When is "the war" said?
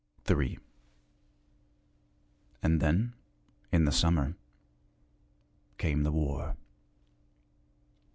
6.01-6.57